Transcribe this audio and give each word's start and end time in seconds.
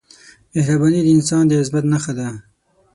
مهرباني 0.55 0.99
د 1.03 1.07
انسان 1.15 1.43
د 1.47 1.51
عظمت 1.61 1.85
نښه 1.93 2.13
ده. 2.19 2.27